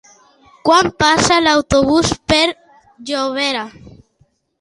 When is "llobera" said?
2.47-3.67